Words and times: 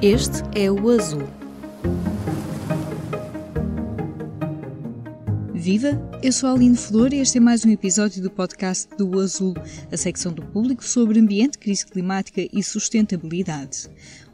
Este 0.00 0.44
é 0.54 0.70
o 0.70 0.90
azul. 0.90 1.28
Viva! 5.52 6.00
Eu 6.22 6.30
sou 6.30 6.48
a 6.48 6.52
Aline 6.52 6.76
Flor 6.76 7.12
e 7.12 7.18
este 7.18 7.38
é 7.38 7.40
mais 7.40 7.64
um 7.64 7.70
episódio 7.70 8.22
do 8.22 8.30
podcast 8.30 8.88
do 8.96 9.18
Azul, 9.18 9.54
a 9.90 9.96
secção 9.96 10.32
do 10.32 10.40
público 10.40 10.84
sobre 10.84 11.18
ambiente, 11.18 11.58
crise 11.58 11.84
climática 11.84 12.40
e 12.52 12.62
sustentabilidade. 12.62 13.88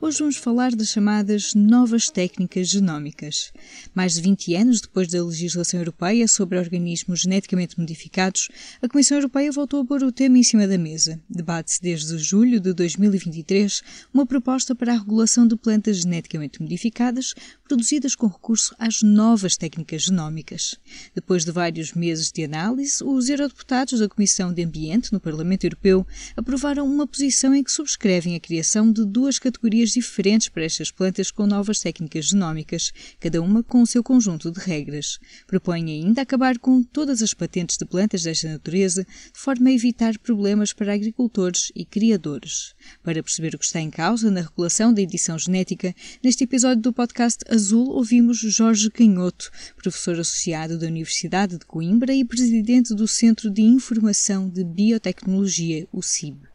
Hoje 0.05 0.19
vamos 0.19 0.37
falar 0.37 0.77
das 0.77 0.89
chamadas 0.89 1.55
novas 1.55 2.11
técnicas 2.11 2.69
genómicas. 2.69 3.51
Mais 3.95 4.13
de 4.13 4.21
20 4.21 4.55
anos 4.55 4.80
depois 4.83 5.09
da 5.09 5.25
legislação 5.25 5.80
europeia 5.80 6.29
sobre 6.29 6.59
organismos 6.59 7.23
geneticamente 7.23 7.80
modificados, 7.80 8.51
a 8.83 8.87
Comissão 8.87 9.17
Europeia 9.17 9.51
voltou 9.51 9.80
a 9.80 9.85
pôr 9.87 10.02
o 10.02 10.13
tema 10.13 10.37
em 10.37 10.43
cima 10.43 10.69
da 10.69 10.77
mesa. 10.77 11.19
Debate-se 11.27 11.80
desde 11.80 12.19
julho 12.19 12.61
de 12.61 12.74
2023 12.74 13.83
uma 14.13 14.27
proposta 14.27 14.74
para 14.74 14.93
a 14.93 14.99
regulação 14.99 15.49
de 15.49 15.57
plantas 15.57 16.01
geneticamente 16.01 16.61
modificadas 16.61 17.33
produzidas 17.66 18.15
com 18.15 18.27
recurso 18.27 18.74
às 18.79 19.01
novas 19.01 19.57
técnicas 19.57 20.02
genómicas. 20.02 20.79
Depois 21.15 21.46
de 21.46 21.51
vários 21.51 21.95
meses 21.95 22.30
de 22.30 22.45
análise, 22.45 23.02
os 23.02 23.30
eurodeputados 23.30 24.01
da 24.01 24.09
Comissão 24.09 24.52
de 24.52 24.63
Ambiente 24.63 25.15
no 25.15 25.18
Parlamento 25.18 25.65
Europeu 25.65 26.07
aprovaram 26.37 26.87
uma 26.87 27.07
posição 27.07 27.55
em 27.55 27.65
que 27.65 27.73
subscrevem 27.73 28.35
a 28.35 28.41
criação 28.41 28.93
de 28.93 29.02
duas 29.07 29.39
categorias 29.39 29.93
diferentes 29.95 30.48
para 30.48 30.64
estas 30.64 30.90
plantas 30.90 31.30
com 31.30 31.46
novas 31.46 31.80
técnicas 31.80 32.26
genómicas, 32.26 32.92
cada 33.18 33.40
uma 33.40 33.62
com 33.62 33.82
o 33.82 33.87
seu 33.87 34.02
conjunto 34.02 34.50
de 34.50 34.60
regras. 34.60 35.18
Propõem 35.46 35.90
ainda 35.90 36.23
acabar 36.23 36.59
com 36.59 36.82
todas 36.82 37.23
as 37.23 37.32
patentes 37.32 37.76
de 37.76 37.84
plantas 37.84 38.22
desta 38.22 38.48
natureza, 38.48 39.04
de 39.04 39.38
forma 39.38 39.70
a 39.70 39.72
evitar 39.72 40.18
problemas 40.18 40.72
para 40.72 40.92
agricultores 40.92 41.72
e 41.74 41.84
criadores. 41.84 42.74
Para 43.02 43.22
perceber 43.22 43.54
o 43.54 43.59
que 43.59 43.65
está 43.65 43.80
em 43.80 43.90
causa 43.90 44.30
na 44.30 44.42
regulação 44.42 44.92
da 44.92 45.00
edição 45.00 45.38
genética, 45.38 45.95
neste 46.22 46.45
episódio 46.45 46.82
do 46.82 46.92
podcast 46.92 47.45
Azul 47.48 47.88
ouvimos 47.90 48.38
Jorge 48.38 48.90
Canhoto, 48.90 49.50
professor 49.76 50.18
associado 50.18 50.78
da 50.78 50.87
Universidade 50.87 51.59
de 51.59 51.65
Coimbra 51.65 52.15
e 52.15 52.24
presidente 52.24 52.95
do 52.95 53.09
Centro 53.09 53.50
de 53.50 53.62
Informação 53.62 54.48
de 54.48 54.65
Biotecnologia, 54.65 55.87
o 55.92 56.02
CIB. 56.02 56.54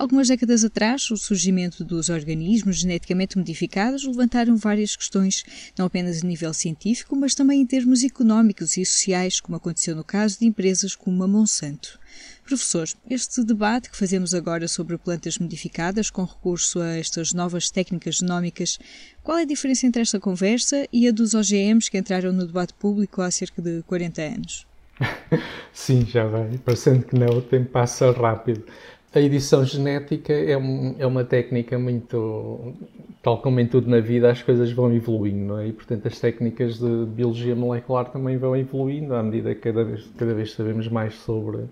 Algumas 0.00 0.28
décadas 0.28 0.64
atrás, 0.64 1.10
o 1.10 1.16
surgimento 1.18 1.84
dos 1.84 2.08
organismos 2.08 2.78
geneticamente 2.78 3.36
modificados 3.36 4.02
levantaram 4.06 4.56
várias 4.56 4.96
questões, 4.96 5.44
não 5.76 5.84
apenas 5.84 6.24
a 6.24 6.26
nível 6.26 6.54
científico, 6.54 7.14
mas 7.14 7.34
também 7.34 7.60
em 7.60 7.66
termos 7.66 8.02
económicos 8.02 8.78
e 8.78 8.84
sociais, 8.86 9.40
como 9.40 9.58
aconteceu 9.58 9.94
no 9.94 10.02
caso 10.02 10.38
de 10.38 10.46
empresas 10.46 10.96
como 10.96 11.22
a 11.22 11.28
Monsanto. 11.28 12.00
Professor, 12.46 12.88
este 13.10 13.44
debate 13.44 13.90
que 13.90 13.96
fazemos 13.98 14.32
agora 14.32 14.66
sobre 14.68 14.96
plantas 14.96 15.36
modificadas 15.36 16.08
com 16.08 16.24
recurso 16.24 16.80
a 16.80 16.96
estas 16.96 17.34
novas 17.34 17.68
técnicas 17.68 18.16
genómicas, 18.16 18.78
qual 19.22 19.36
é 19.36 19.42
a 19.42 19.44
diferença 19.44 19.86
entre 19.86 20.00
esta 20.00 20.18
conversa 20.18 20.88
e 20.90 21.06
a 21.08 21.12
dos 21.12 21.34
OGMs 21.34 21.90
que 21.90 21.98
entraram 21.98 22.32
no 22.32 22.46
debate 22.46 22.72
público 22.72 23.20
há 23.20 23.30
cerca 23.30 23.60
de 23.60 23.82
40 23.82 24.22
anos? 24.22 24.66
Sim, 25.74 26.06
já 26.06 26.24
vai. 26.24 26.56
Parecendo 26.64 27.04
que 27.04 27.18
não, 27.18 27.36
o 27.36 27.42
tempo 27.42 27.70
passa 27.70 28.10
rápido. 28.12 28.64
A 29.12 29.20
edição 29.20 29.64
genética 29.64 30.32
é, 30.32 30.56
um, 30.56 30.94
é, 30.96 31.04
uma 31.04 31.24
técnica 31.24 31.76
muito. 31.76 32.74
Tal 33.20 33.42
como 33.42 33.58
em 33.58 33.66
tudo 33.66 33.90
na 33.90 33.98
vida, 33.98 34.30
as 34.30 34.40
coisas 34.40 34.70
vão 34.70 34.94
evoluindo, 34.94 35.58
é? 35.58 35.66
E, 35.66 35.72
portanto, 35.72 36.06
as 36.06 36.18
técnicas 36.20 36.78
de 36.78 37.06
biologia 37.06 37.54
molecular 37.56 38.08
também 38.08 38.36
vão 38.38 38.56
evoluindo 38.56 39.14
à 39.14 39.22
medida 39.22 39.54
que 39.54 39.62
cada 39.62 39.84
vez, 39.84 40.08
cada 40.16 40.32
vez 40.32 40.52
sabemos 40.52 40.88
mais 40.88 41.14
sobre, 41.14 41.64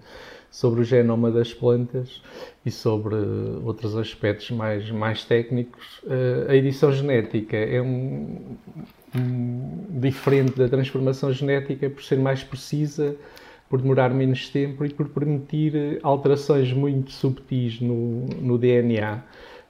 sobre 0.50 0.80
o 0.80 0.84
genoma 0.84 1.30
das 1.30 1.54
plantas 1.54 2.20
e 2.66 2.72
sobre 2.72 3.14
outros 3.64 3.96
aspectos 3.96 4.50
mais, 4.50 4.90
mais 4.90 5.24
técnicos. 5.24 6.00
Uh, 6.02 6.50
a 6.50 6.56
edição 6.56 6.92
genética 6.92 7.56
é 7.56 7.80
um, 7.80 8.56
diferente 9.90 10.58
da 10.58 10.68
transformação 10.68 11.32
genética 11.32 11.88
por 11.88 12.02
ser 12.02 12.18
mais 12.18 12.42
precisa 12.42 13.16
por 13.68 13.80
demorar 13.80 14.10
menos 14.10 14.48
tempo 14.48 14.84
e 14.84 14.88
por 14.88 15.08
permitir 15.08 15.98
alterações 16.02 16.72
muito 16.72 17.12
subtis 17.12 17.80
no, 17.80 18.26
no 18.40 18.56
DNA. 18.56 19.22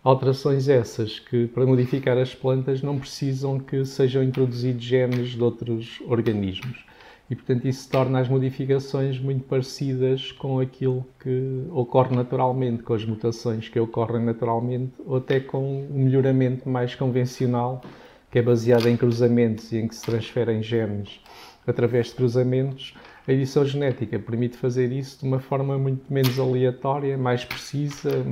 Alterações 0.03 0.69
essas 0.69 1.19
que, 1.19 1.48
para 1.48 1.66
modificar 1.66 2.16
as 2.16 2.34
plantas, 2.34 2.81
não 2.82 2.98
precisam 2.98 3.58
que 3.58 3.84
sejam 3.84 4.22
introduzidos 4.22 4.84
genes 4.84 5.31
de 5.31 5.42
outros 5.42 6.00
organismos. 6.06 6.87
E, 7.31 7.34
portanto, 7.34 7.66
isso 7.66 7.91
torna 7.91 8.20
as 8.20 8.28
modificações 8.28 9.20
muito 9.20 9.44
parecidas 9.44 10.32
com 10.32 10.60
aquilo 10.60 11.04
que 11.20 11.66
ocorre 11.70 12.16
naturalmente, 12.16 12.82
com 12.82 12.94
as 12.94 13.04
mutações 13.04 13.69
que 13.69 13.78
ocorrem 13.78 14.25
naturalmente, 14.25 14.92
ou 15.04 15.16
até 15.16 15.38
com 15.38 15.87
o 15.87 15.92
melhoramento 15.92 16.66
mais 16.69 16.94
convencional, 16.94 17.82
que 18.31 18.38
é 18.38 18.42
baseado 18.42 18.88
em 18.88 18.97
cruzamentos 18.97 19.72
e 19.72 19.78
em 19.78 19.88
que 19.88 19.94
se 19.94 20.06
transferem 20.06 20.62
genes 20.62 21.20
através 21.66 22.06
de 22.06 22.14
cruzamentos 22.14 22.94
a 23.28 23.33
edição 23.33 23.62
genética 23.62 24.19
permite 24.19 24.56
fazer 24.56 24.91
isso 24.91 25.19
de 25.21 25.27
uma 25.27 25.39
forma 25.39 25.77
muito 25.78 26.11
menos 26.11 26.39
aleatória, 26.39 27.19
mais 27.19 27.44
precisa, 27.44 28.25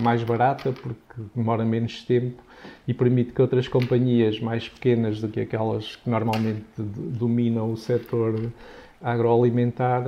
mais 0.00 0.22
barata, 0.22 0.72
porque 0.72 1.20
demora 1.34 1.64
menos 1.64 2.04
tempo 2.04 2.40
e 2.86 2.94
permite 2.94 3.32
que 3.32 3.42
outras 3.42 3.66
companhias 3.66 4.38
mais 4.38 4.68
pequenas 4.68 5.20
do 5.20 5.28
que 5.28 5.40
aquelas 5.40 5.96
que 5.96 6.08
normalmente 6.08 6.64
dominam 6.78 7.72
o 7.72 7.76
setor 7.76 8.52
agroalimentar, 9.02 10.04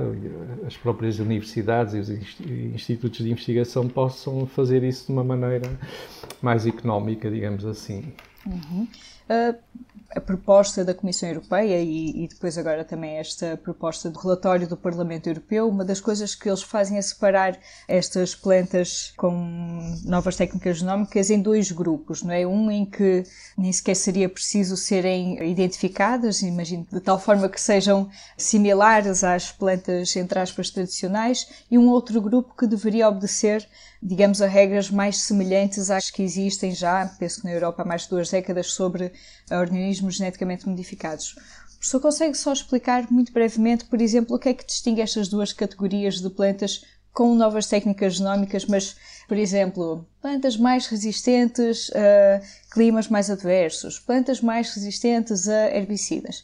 as 0.65 0.77
próprias 0.77 1.19
universidades 1.19 1.93
e 1.93 1.99
os 1.99 2.09
institutos 2.73 3.19
de 3.19 3.29
investigação 3.29 3.87
possam 3.89 4.47
fazer 4.47 4.81
isso 4.81 5.07
de 5.07 5.11
uma 5.11 5.25
maneira 5.25 5.69
mais 6.41 6.65
económica, 6.65 7.29
digamos 7.29 7.65
assim. 7.65 8.13
Uhum. 8.45 8.87
Uh, 9.29 9.55
a 10.17 10.21
proposta 10.21 10.83
da 10.83 10.95
Comissão 10.95 11.29
Europeia 11.29 11.79
e, 11.79 12.23
e, 12.23 12.27
depois 12.27 12.57
agora 12.57 12.83
também 12.83 13.17
esta 13.17 13.55
proposta 13.55 14.09
do 14.09 14.17
relatório 14.17 14.67
do 14.67 14.75
Parlamento 14.75 15.27
Europeu, 15.27 15.69
uma 15.69 15.85
das 15.85 16.01
coisas 16.01 16.33
que 16.33 16.49
eles 16.49 16.63
fazem 16.63 16.97
é 16.97 17.01
separar 17.01 17.57
estas 17.87 18.33
plantas 18.33 19.13
com 19.15 19.95
novas 20.03 20.35
técnicas 20.35 20.79
genómicas 20.79 21.29
em 21.29 21.39
dois 21.39 21.71
grupos, 21.71 22.23
não 22.23 22.33
é? 22.33 22.47
Um 22.47 22.71
em 22.71 22.83
que 22.83 23.23
nem 23.55 23.71
sequer 23.71 23.95
seria 23.95 24.27
preciso 24.27 24.75
serem 24.75 25.49
identificadas, 25.49 26.41
imagino, 26.41 26.87
de 26.91 26.99
tal 26.99 27.19
forma 27.19 27.47
que 27.47 27.61
sejam 27.61 28.09
similares 28.35 29.23
às 29.23 29.51
plantas, 29.51 30.15
entre 30.15 30.39
aspas, 30.39 30.71
tradicionais, 30.71 31.47
e 31.69 31.77
um 31.77 31.89
outro 31.89 32.19
grupo 32.19 32.55
que 32.55 32.65
deveria 32.65 33.07
obedecer 33.07 33.67
digamos, 34.01 34.41
a 34.41 34.47
regras 34.47 34.89
mais 34.89 35.17
semelhantes 35.17 35.89
às 35.89 36.09
que 36.09 36.23
existem 36.23 36.73
já, 36.73 37.05
penso 37.19 37.41
que 37.41 37.47
na 37.47 37.53
Europa 37.53 37.81
há 37.81 37.85
mais 37.85 38.03
de 38.03 38.09
duas 38.09 38.29
décadas, 38.29 38.71
sobre 38.73 39.11
organismos 39.51 40.15
geneticamente 40.15 40.67
modificados. 40.67 41.35
O 41.75 41.79
professor 41.79 41.99
consegue 41.99 42.37
só 42.37 42.53
explicar 42.53 43.11
muito 43.11 43.31
brevemente, 43.31 43.85
por 43.85 44.01
exemplo, 44.01 44.35
o 44.35 44.39
que 44.39 44.49
é 44.49 44.53
que 44.53 44.65
distingue 44.65 45.01
estas 45.01 45.27
duas 45.27 45.53
categorias 45.53 46.19
de 46.19 46.29
plantas 46.29 46.81
com 47.13 47.33
novas 47.33 47.65
técnicas 47.65 48.15
genómicas, 48.15 48.65
mas, 48.65 48.95
por 49.27 49.37
exemplo, 49.37 50.07
plantas 50.21 50.55
mais 50.55 50.85
resistentes 50.85 51.89
a 51.95 52.41
climas 52.71 53.07
mais 53.07 53.31
adversos, 53.31 53.99
plantas 53.99 54.39
mais 54.39 54.71
resistentes 54.71 55.47
a 55.47 55.75
herbicidas. 55.75 56.43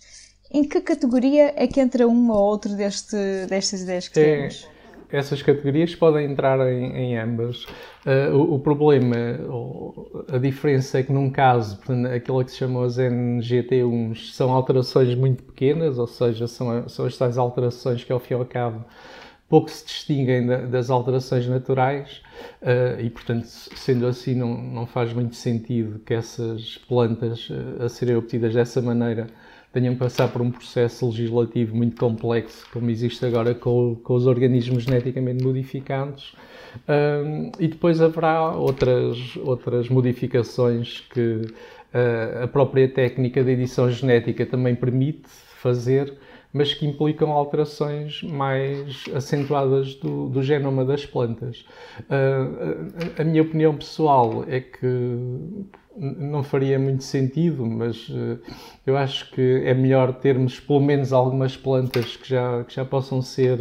Em 0.52 0.64
que 0.64 0.82
categoria 0.82 1.54
é 1.56 1.68
que 1.68 1.80
entra 1.80 2.08
uma 2.08 2.36
ou 2.36 2.44
outra 2.46 2.74
deste, 2.74 3.16
destas 3.48 3.82
ideias 3.82 4.08
que 4.08 4.20
é, 4.20 4.24
temos? 4.24 4.68
Essas 5.14 5.42
categorias 5.44 5.94
podem 5.96 6.32
entrar 6.32 6.60
em, 6.72 6.92
em 6.96 7.18
ambas. 7.18 7.66
Uh, 8.06 8.36
o, 8.36 8.56
o, 8.56 8.60
problema, 8.60 9.16
a 10.28 10.40
diferença 10.40 11.00
é 11.00 11.04
que 11.04 11.14
num 11.14 11.30
caso, 11.30 11.80
aquilo 12.14 12.44
que 12.44 12.52
se 12.52 12.58
chama 12.58 12.84
as 12.84 12.98
NGT1s, 12.98 14.34
são 14.34 14.52
alterações 14.52 15.14
muito 15.16 15.44
pequenas, 15.44 16.00
ou 16.00 16.08
seja, 16.08 16.48
são, 16.48 16.90
são 16.90 17.06
as 17.06 17.16
tais 17.16 17.38
alterações 17.38 18.04
que 18.04 18.12
ao 18.12 18.20
fim 18.20 18.34
e 18.34 18.38
ao 18.38 18.46
cabo 18.46 18.84
pouco 19.54 19.70
se 19.70 19.86
distinguem 19.86 20.48
da, 20.48 20.58
das 20.58 20.90
alterações 20.90 21.48
naturais 21.48 22.24
uh, 22.64 23.00
e, 23.00 23.08
portanto, 23.12 23.46
sendo 23.46 24.08
assim, 24.08 24.34
não, 24.34 24.58
não 24.58 24.88
faz 24.88 25.14
muito 25.14 25.36
sentido 25.36 26.00
que 26.00 26.16
essas 26.16 26.80
plantas 26.88 27.52
uh, 27.52 27.84
a 27.84 27.88
serem 27.88 28.16
obtidas 28.16 28.56
dessa 28.56 28.82
maneira 28.82 29.28
tenham 29.74 29.96
que 29.96 30.00
passar 30.00 30.28
por 30.28 30.42
um 30.42 30.52
processo 30.52 31.08
legislativo 31.08 31.76
muito 31.76 32.00
complexo, 32.00 32.66
como 32.72 32.92
existe 32.92 33.26
agora 33.26 33.56
com, 33.56 33.96
com 33.96 34.14
os 34.14 34.28
organismos 34.28 34.84
geneticamente 34.84 35.44
modificados. 35.44 36.36
Um, 36.88 37.52
e 37.60 37.68
depois 37.68 38.00
haverá 38.00 38.52
outras, 38.52 39.36
outras 39.38 39.90
modificações 39.90 41.02
que 41.12 41.42
uh, 41.42 42.44
a 42.44 42.48
própria 42.48 42.88
técnica 42.88 43.44
de 43.44 43.52
edição 43.52 43.90
genética 43.90 44.46
também 44.46 44.76
permite 44.76 45.28
fazer, 45.28 46.14
mas 46.52 46.72
que 46.72 46.86
implicam 46.86 47.32
alterações 47.32 48.22
mais 48.22 49.06
acentuadas 49.16 49.96
do, 49.96 50.30
do 50.30 50.44
genoma 50.44 50.86
das 50.86 51.04
plantas. 51.04 51.66
Uh, 52.02 52.92
a, 53.18 53.22
a 53.24 53.26
minha 53.26 53.42
opinião 53.42 53.76
pessoal 53.76 54.46
é 54.48 54.60
que 54.60 55.18
não 55.96 56.44
faria 56.44 56.80
muito 56.80 57.04
sentido, 57.04 57.66
mas 57.66 58.10
uh, 58.10 58.40
eu 58.86 58.98
acho 58.98 59.32
que 59.32 59.62
é 59.66 59.74
melhor 59.74 60.14
termos 60.14 60.60
pelo 60.60 60.82
menos 60.82 61.14
algumas 61.14 61.56
plantas 61.56 62.16
que 62.16 62.28
já, 62.28 62.64
que 62.64 62.74
já 62.74 62.84
possam 62.84 63.22
ser 63.22 63.60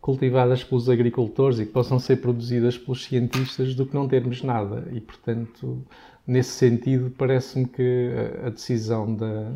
cultivadas 0.00 0.64
pelos 0.64 0.90
agricultores 0.90 1.60
e 1.60 1.64
que 1.64 1.72
possam 1.72 1.98
ser 1.98 2.16
produzidas 2.16 2.76
pelos 2.76 3.04
cientistas 3.04 3.74
do 3.74 3.86
que 3.86 3.94
não 3.94 4.08
termos 4.08 4.42
nada. 4.42 4.88
E, 4.92 5.00
portanto, 5.00 5.86
nesse 6.26 6.50
sentido, 6.50 7.12
parece-me 7.16 7.66
que 7.66 8.10
a 8.44 8.50
decisão 8.50 9.14
da, 9.14 9.52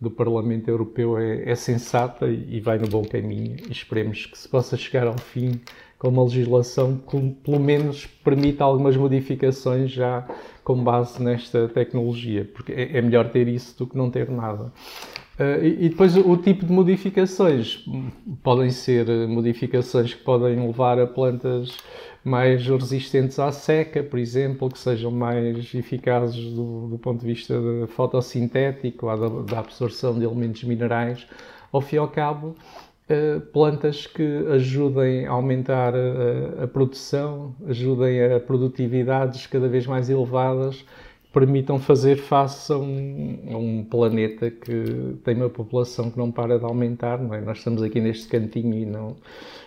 do 0.00 0.10
Parlamento 0.10 0.68
Europeu 0.68 1.18
é, 1.18 1.50
é 1.50 1.54
sensata 1.54 2.26
e, 2.26 2.60
vai 2.60 2.78
no 2.78 2.88
bom 2.88 3.04
caminho. 3.04 3.56
Esperemos 3.70 4.26
que 4.26 4.38
se 4.38 4.48
possa 4.48 4.76
chegar 4.76 5.06
ao 5.06 5.18
fim 5.18 5.60
com 5.98 6.08
uma 6.08 6.22
legislação 6.22 6.98
que, 6.98 7.30
pelo 7.42 7.58
menos, 7.58 8.06
permita 8.06 8.64
algumas 8.64 8.96
modificações 8.96 9.90
já 9.90 10.26
com 10.62 10.82
base 10.82 11.22
nesta 11.22 11.68
tecnologia, 11.68 12.48
porque 12.54 12.72
é, 12.72 12.98
é 12.98 13.02
melhor 13.02 13.30
ter 13.30 13.48
isso 13.48 13.76
do 13.78 13.86
que 13.86 13.96
não 13.96 14.10
ter 14.10 14.30
nada. 14.30 14.72
Uh, 15.38 15.64
e, 15.64 15.88
depois 15.88 16.16
o, 16.16 16.36
tipo 16.36 16.64
de 16.64 16.72
modificações 16.72 17.84
podem 18.40 18.70
ser 18.70 19.06
modificações 19.26 20.14
que 20.14 20.22
podem 20.22 20.64
levar 20.64 20.96
a 21.00 21.08
plantas 21.08 21.76
mais 22.22 22.64
resistentes 22.66 23.38
à 23.40 23.50
seca, 23.50 24.02
por 24.02 24.18
exemplo, 24.18 24.70
que 24.70 24.78
sejam 24.78 25.10
mais 25.10 25.74
eficazes 25.74 26.52
do, 26.52 26.86
do 26.86 26.98
ponto 26.98 27.20
de 27.20 27.26
vista 27.26 27.54
de 27.60 27.86
fotossintético, 27.88 29.06
da, 29.06 29.28
da 29.54 29.58
absorção 29.58 30.16
de 30.16 30.24
elementos 30.24 30.62
minerais. 30.62 31.26
Ao 31.72 31.80
fim 31.80 31.96
e 31.96 31.98
ao 31.98 32.08
cabo, 32.08 32.54
uh, 33.10 33.40
plantas 33.52 34.06
que 34.06 34.22
ajudem 34.52 35.26
a 35.26 35.32
aumentar 35.32 35.94
a, 35.96 36.62
a 36.62 36.68
produção, 36.68 37.56
ajudem 37.66 38.34
a 38.34 38.38
produtividades 38.38 39.48
cada 39.48 39.68
vez 39.68 39.84
mais 39.84 40.08
elevadas 40.08 40.84
permitam 41.34 41.80
fazer 41.80 42.16
face 42.16 42.72
a 42.72 42.78
um, 42.78 43.38
a 43.52 43.56
um, 43.56 43.84
planeta 43.84 44.52
que 44.52 45.16
tem 45.24 45.34
uma 45.34 45.50
população 45.50 46.08
que 46.08 46.16
não 46.16 46.30
para 46.30 46.60
de 46.60 46.64
aumentar, 46.64 47.18
não 47.18 47.34
é? 47.34 47.40
Nós 47.40 47.58
estamos 47.58 47.82
aqui 47.82 48.00
neste 48.00 48.28
cantinho 48.28 48.72
e 48.72 48.86
não 48.86 49.16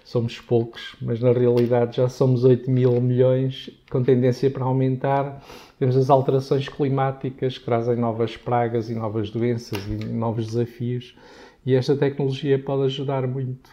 somos 0.05 0.39
poucos, 0.39 0.95
mas 1.01 1.19
na 1.19 1.33
realidade 1.33 1.97
já 1.97 2.07
somos 2.07 2.45
8 2.45 2.71
mil 2.71 3.01
milhões, 3.01 3.69
com 3.91 4.01
tendência 4.01 4.49
para 4.49 4.63
aumentar. 4.63 5.43
Temos 5.77 5.97
as 5.97 6.09
alterações 6.09 6.69
climáticas 6.69 7.57
que 7.57 7.65
trazem 7.65 7.97
novas 7.97 8.37
pragas 8.37 8.89
e 8.89 8.95
novas 8.95 9.29
doenças 9.29 9.85
e 9.87 10.05
novos 10.05 10.47
desafios, 10.47 11.17
e 11.65 11.75
esta 11.75 11.97
tecnologia 11.97 12.57
pode 12.57 12.83
ajudar 12.83 13.27
muito 13.27 13.69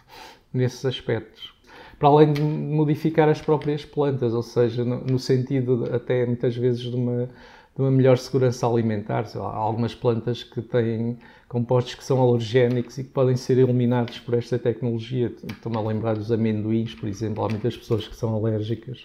nesses 0.53 0.85
aspectos 0.85 1.55
para 1.97 2.09
além 2.09 2.33
de 2.33 2.43
modificar 2.43 3.29
as 3.29 3.41
próprias 3.41 3.85
plantas, 3.85 4.35
ou 4.35 4.43
seja, 4.43 4.85
no, 4.85 5.19
sentido 5.19 5.89
até 5.93 6.27
muitas 6.27 6.57
vezes 6.57 6.81
de 6.81 6.95
uma 6.95 7.29
de 7.75 7.83
uma 7.83 7.91
melhor 7.91 8.17
segurança 8.19 8.67
alimentar. 8.67 9.27
Há 9.35 9.39
algumas 9.39 9.95
plantas 9.95 10.43
que 10.45 10.63
têm 10.63 11.19
compostos 11.49 11.95
que 11.95 12.05
são 12.05 12.21
alergénicos 12.21 12.99
e 12.99 13.05
que 13.05 13.11
podem 13.11 13.37
ser 13.37 13.59
eliminados 13.59 14.19
por 14.21 14.35
esta 14.35 14.59
tecnologia. 14.59 15.33
Estou-me 15.51 15.77
a 15.79 15.81
lembrar 15.81 16.15
dos 16.15 16.31
amendoins, 16.31 16.95
por 16.95 17.09
exemplo. 17.09 17.45
Há 17.45 17.49
muitas 17.49 17.77
pessoas 17.77 18.07
que 18.07 18.15
são 18.15 18.35
alérgicas, 18.35 19.03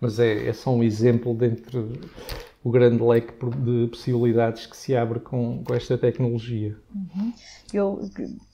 mas 0.00 0.18
é, 0.18 0.46
é 0.46 0.52
só 0.52 0.72
um 0.72 0.82
exemplo 0.82 1.34
dentre 1.34 2.00
o 2.64 2.70
grande 2.70 3.02
leque 3.02 3.32
de 3.56 3.88
possibilidades 3.88 4.66
que 4.66 4.76
se 4.76 4.94
abre 4.94 5.18
com, 5.18 5.64
com 5.64 5.74
esta 5.74 5.98
tecnologia. 5.98 6.76
Uhum. 6.94 7.32
Eu 7.72 8.08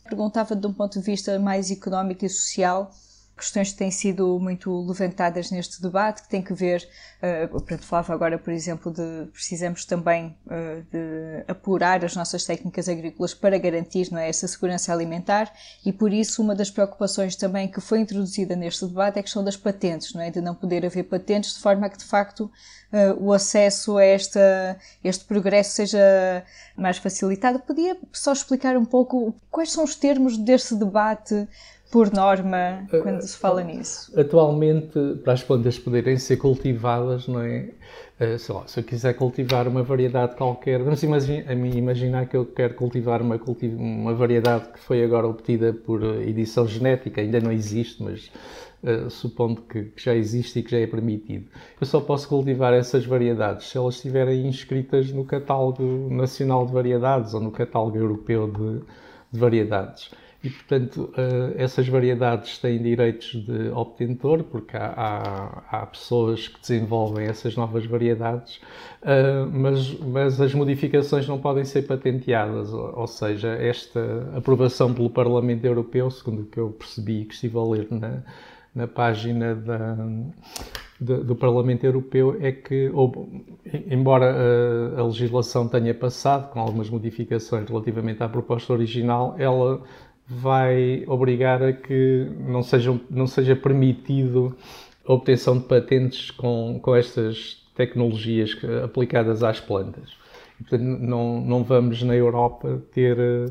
perguntava 0.05 0.57
de 0.57 0.67
um 0.67 0.73
ponto 0.73 0.99
de 0.99 1.05
vista 1.05 1.39
mais 1.39 1.71
económico 1.71 2.25
e 2.25 2.29
social 2.29 2.91
questões 3.39 3.73
que 3.73 3.79
têm 3.79 3.91
sido 3.91 4.39
muito 4.39 4.87
levantadas 4.87 5.51
neste 5.51 5.81
debate, 5.81 6.23
que 6.23 6.29
tem 6.29 6.43
que 6.43 6.53
ver, 6.53 6.87
uh, 7.23 7.49
portanto, 7.49 7.85
falava 7.85 8.13
agora, 8.13 8.39
por 8.39 8.53
exemplo, 8.53 8.93
de 8.93 9.31
precisamos 9.33 9.85
também 9.85 10.37
uh, 10.47 10.83
de 10.91 11.45
apurar 11.49 12.05
as 12.05 12.15
nossas 12.15 12.45
técnicas 12.45 12.89
agrícolas 12.89 13.33
para 13.33 13.57
garantir 13.57 14.11
não 14.13 14.19
é, 14.19 14.29
essa 14.29 14.47
segurança 14.47 14.93
alimentar 14.93 15.53
e, 15.87 15.93
por 15.93 16.13
isso, 16.13 16.43
uma 16.43 16.55
das 16.55 16.71
preocupações 16.71 17.37
também 17.37 17.69
que 17.69 17.81
foi 17.81 18.01
introduzida 18.01 18.55
neste 18.57 18.87
debate 18.87 19.17
é 19.17 19.21
a 19.21 19.23
questão 19.23 19.43
das 19.43 19.57
patentes, 19.57 20.13
não 20.13 20.21
é, 20.21 20.31
de 20.31 20.41
não 20.41 20.55
poder 20.55 20.85
haver 20.85 21.05
patentes, 21.05 21.55
de 21.55 21.61
forma 21.61 21.89
que, 21.89 21.99
de 21.99 22.05
facto, 22.05 22.51
uh, 22.93 23.25
o 23.25 23.33
acesso 23.33 23.97
a 23.97 24.05
esta, 24.05 24.77
este 25.03 25.25
progresso 25.25 25.73
seja 25.77 26.45
mais 26.77 26.99
facilitado. 26.99 27.61
Podia 27.61 27.97
só 28.13 28.33
explicar 28.33 28.77
um 28.77 28.85
pouco 28.85 29.35
quais 29.51 29.73
são 29.73 29.85
os 29.85 29.95
termos 29.95 30.37
deste 30.37 30.75
debate? 30.75 31.49
Por 31.91 32.13
norma 32.13 32.87
quando 32.91 33.23
se 33.23 33.37
fala 33.37 33.63
nisso? 33.63 34.13
Atualmente, 34.19 34.99
para 35.25 35.33
as 35.33 35.43
plantas 35.43 35.79
poderem 35.79 36.19
ser 36.19 36.37
cultivadas, 36.37 37.27
não 37.27 37.41
é? 37.41 37.71
Eh, 38.21 38.37
sei 38.37 38.55
lá, 38.55 38.67
se 38.67 38.81
eu 38.81 38.85
quiser 38.85 39.15
cultivar 39.15 39.69
uma 39.69 39.83
variedade 39.83 40.35
qualquer, 40.37 40.83
vamos 40.83 41.03
imaginar 41.03 42.27
que 42.27 42.37
eu 42.37 42.45
quero 42.45 42.75
cultivar 42.75 43.23
uma, 43.23 43.41
uma 43.79 44.15
variedade 44.15 44.69
que 44.73 44.81
foi 44.81 45.03
agora 45.03 45.27
obtida 45.27 45.73
por 45.73 46.03
edição 46.03 46.67
genética, 46.67 47.21
ainda 47.21 47.41
não 47.41 47.53
existe, 47.53 48.03
mas 48.03 48.31
uh, 48.83 49.09
supondo 49.09 49.63
que, 49.63 49.85
que, 49.85 50.03
já 50.03 50.15
existe 50.15 50.59
e 50.59 50.63
que 50.63 50.71
já 50.73 50.79
é 50.79 50.87
permitido. 50.87 51.47
Eu 51.81 51.87
só 51.87 52.01
posso 52.01 52.29
cultivar 52.29 52.75
essas 52.75 53.07
variedades 53.07 53.69
se 53.69 53.79
elas 53.79 53.95
estiverem 53.95 54.47
inscritas 54.47 55.11
no 55.13 55.25
catálogo 55.25 56.09
nacional 56.11 56.67
de 56.67 56.73
variedades 56.73 57.35
ou 57.35 57.41
no 57.41 57.53
catálogo 57.53 57.97
europeu 57.97 58.49
de, 58.51 58.81
de 59.33 59.39
variedades 59.39 60.11
e, 60.43 60.51
portanto, 60.51 61.13
uh, 61.15 61.55
essas 61.57 61.89
variedades 61.89 62.59
têm 62.59 62.81
direitos 62.81 63.35
de 63.45 63.71
obtentor, 63.71 64.45
porque 64.45 64.77
há, 64.77 64.93
há, 64.97 65.81
há 65.81 65.87
pessoas 65.87 66.47
que 66.47 66.61
desenvolvem 66.61 67.27
essas 67.27 67.57
novas 67.57 67.85
variedades, 67.85 68.61
uh, 69.03 69.51
mas, 69.53 69.99
mas 69.99 70.41
as 70.41 70.55
modificações 70.55 71.27
não 71.27 71.41
podem 71.41 71.65
ser 71.65 71.83
patenteadas, 71.83 72.73
ou, 72.73 73.07
seja, 73.09 73.49
esta 73.49 74.01
aprovação 74.37 74.95
pelo 74.95 75.11
Parlamento 75.11 75.65
Europeu, 75.65 76.09
segundo 76.09 76.43
o 76.43 76.47
que 76.47 76.59
eu 76.59 76.71
percebi 76.71 77.25
que 77.25 77.35
estive 77.35 77.59
a 77.59 77.63
ler 77.63 77.89
na, 77.91 78.23
na 78.73 78.87
página 78.87 79.57
da, 79.57 79.97
do 81.01 81.37
Parlamento 81.37 81.85
Europeu 81.85 82.37
é 82.41 82.51
que, 82.51 82.91
ou, 82.93 83.29
embora 83.89 84.35
a, 84.97 85.01
a, 85.01 85.05
legislação 85.05 85.69
tenha 85.69 85.95
passado 85.95 86.51
com 86.51 86.59
algumas 86.59 86.91
modificações 86.91 87.69
relativamente 87.69 88.23
à 88.23 88.29
proposta 88.29 88.73
original, 88.73 89.37
ela 89.39 89.81
vai 90.29 91.05
obrigar 91.07 91.63
a 91.63 91.73
que 91.73 92.31
não, 92.47 92.63
sejam, 92.63 93.01
não 93.09 93.27
seja 93.27 93.57
permitido 93.57 94.55
a 95.07 95.13
obtenção 95.13 95.57
de 95.57 95.65
patentes 95.65 96.31
com, 96.31 96.79
com 96.83 96.95
estas 96.95 97.67
tecnologias 97.75 98.57
aplicadas 98.85 99.43
às 99.43 99.59
plantas. 99.59 100.11
Portanto, 100.59 100.83
não, 100.83 101.41
não 101.41 101.65
vamos 101.65 102.03
na 102.03 102.15
Europa 102.15 102.83
ter 102.93 103.17
eh, 103.19 103.47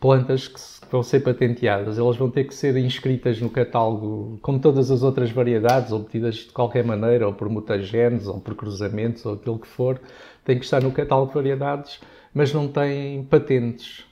plantas 0.00 0.48
que 0.48 0.60
vão 0.90 1.02
ser 1.02 1.20
patenteadas, 1.20 1.98
elas 1.98 2.16
vão 2.16 2.28
ter 2.28 2.44
que 2.44 2.54
ser 2.54 2.76
inscritas 2.76 3.40
no 3.40 3.48
catálogo, 3.48 4.38
como 4.42 4.58
todas 4.58 4.90
as 4.90 5.02
outras 5.02 5.30
variedades, 5.30 5.92
obtidas 5.92 6.34
de 6.34 6.52
qualquer 6.52 6.84
maneira, 6.84 7.26
ou 7.26 7.32
por 7.32 7.48
mutagenes, 7.48 8.26
ou 8.26 8.40
por 8.40 8.54
cruzamentos, 8.54 9.24
ou 9.24 9.34
aquilo 9.34 9.58
que 9.58 9.68
for, 9.68 10.00
têm 10.44 10.58
que 10.58 10.64
estar 10.64 10.82
no 10.82 10.90
catálogo 10.90 11.28
de 11.28 11.34
variedades, 11.34 12.00
mas 12.34 12.52
não 12.52 12.66
têm 12.66 13.22
patentes. 13.24 14.04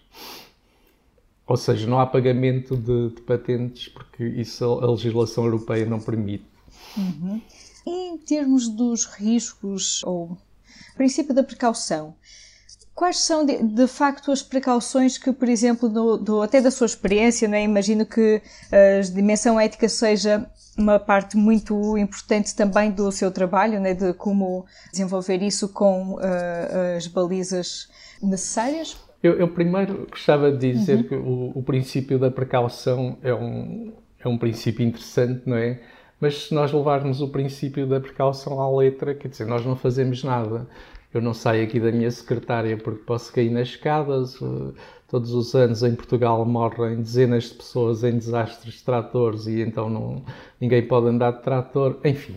Ou 1.51 1.57
seja, 1.57 1.85
não 1.85 1.99
há 1.99 2.07
pagamento 2.07 2.77
de, 2.77 3.09
de 3.13 3.23
patentes 3.23 3.89
porque 3.89 4.23
isso 4.23 4.65
a, 4.65 4.89
legislação 4.89 5.45
europeia 5.45 5.85
não 5.85 5.99
permite. 5.99 6.45
Uhum. 6.97 7.43
Em 7.85 8.17
termos 8.19 8.69
dos 8.69 9.05
riscos 9.05 10.01
ou 10.05 10.39
princípio 10.95 11.35
da 11.35 11.43
precaução, 11.43 12.15
quais 12.95 13.19
são 13.19 13.45
de, 13.45 13.65
de, 13.65 13.89
facto 13.89 14.31
as 14.31 14.45
precauções 14.45 15.19
que, 15.19 15.33
por 15.33 15.49
exemplo, 15.49 15.89
do, 15.89 16.17
do, 16.19 16.41
até 16.41 16.61
da 16.61 16.71
sua 16.71 16.87
experiência, 16.87 17.49
não 17.49 17.57
é? 17.57 17.65
imagino 17.65 18.07
que 18.07 18.41
a 18.71 19.01
dimensão 19.01 19.59
ética 19.59 19.89
seja 19.89 20.49
uma 20.79 21.01
parte 21.01 21.37
muito 21.37 21.99
importante 21.99 22.55
também 22.55 22.93
do 22.93 23.11
seu 23.11 23.33
trabalho, 23.33 23.81
né? 23.81 23.93
de 23.93 24.15
como 24.15 24.67
desenvolver 24.93 25.43
isso 25.43 25.69
com 25.71 26.15
uh, 26.15 26.97
as 26.97 27.09
balizas 27.09 27.89
necessárias 28.23 28.97
eu, 29.23 29.35
eu 29.35 29.49
primeiro 29.49 30.07
gostava 30.11 30.51
de 30.51 30.73
dizer 30.73 30.97
uhum. 30.97 31.03
que 31.03 31.15
o, 31.15 31.53
o, 31.57 31.63
princípio 31.63 32.19
da 32.19 32.31
precaução 32.31 33.19
é 33.23 33.35
um, 33.35 33.93
é 34.19 34.29
um 34.29 34.39
princípio 34.39 34.85
interessante, 34.87 35.43
não 35.47 35.57
é? 35.57 35.81
Mas 36.21 36.45
se 36.45 36.55
nós 36.55 36.73
levarmos 36.73 37.21
o 37.21 37.29
princípio 37.29 37.87
da 37.87 37.99
precaução 38.01 38.61
à 38.61 38.71
letra, 38.79 39.15
quer 39.15 39.29
dizer, 39.29 39.47
nós 39.47 39.65
não 39.65 39.75
fazemos 39.75 40.23
nada. 40.23 40.67
Eu 41.13 41.21
não 41.21 41.35
saio 41.35 41.65
aqui 41.65 41.81
da 41.81 41.91
minha 41.91 42.11
secretária 42.11 42.77
porque 42.77 43.03
posso 43.05 43.33
cair 43.33 43.51
nas 43.51 43.69
escadas, 43.69 44.39
todos 45.09 45.33
os 45.33 45.55
anos 45.55 45.83
em 45.83 45.95
Portugal 45.95 46.45
morrem 46.45 46.97
dezenas 46.97 47.45
de 47.45 47.55
pessoas 47.55 48.05
em 48.05 48.13
desastres 48.13 48.75
de 48.75 48.85
tratores 48.85 49.47
e 49.47 49.61
então 49.61 49.91
não, 49.91 50.23
ninguém 50.61 50.87
pode 50.87 51.09
andar 51.09 51.33
de 51.33 51.43
trator, 51.43 51.99
enfim. 52.05 52.37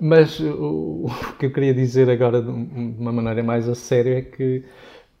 Mas 0.00 0.38
o, 0.40 1.06
o 1.06 1.36
que 1.38 1.46
eu 1.46 1.52
queria 1.52 1.72
dizer 1.72 2.10
agora 2.10 2.42
de 2.42 2.50
uma 2.50 3.12
maneira 3.12 3.42
mais 3.42 3.68
a 3.68 3.74
sério 3.74 4.14
é 4.14 4.20
que 4.20 4.64